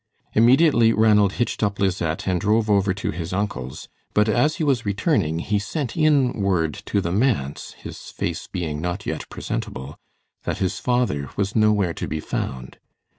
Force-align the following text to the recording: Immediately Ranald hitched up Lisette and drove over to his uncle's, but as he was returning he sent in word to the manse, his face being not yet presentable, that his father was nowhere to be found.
Immediately 0.33 0.93
Ranald 0.93 1.33
hitched 1.33 1.61
up 1.61 1.77
Lisette 1.77 2.25
and 2.27 2.41
drove 2.41 2.71
over 2.71 2.91
to 2.91 3.11
his 3.11 3.31
uncle's, 3.33 3.87
but 4.15 4.27
as 4.27 4.55
he 4.55 4.63
was 4.63 4.83
returning 4.83 5.37
he 5.37 5.59
sent 5.59 5.95
in 5.95 6.33
word 6.41 6.73
to 6.87 7.01
the 7.01 7.11
manse, 7.11 7.73
his 7.73 8.09
face 8.09 8.47
being 8.47 8.81
not 8.81 9.05
yet 9.05 9.29
presentable, 9.29 9.99
that 10.41 10.57
his 10.57 10.79
father 10.79 11.29
was 11.37 11.55
nowhere 11.55 11.93
to 11.93 12.07
be 12.07 12.19
found. 12.19 12.79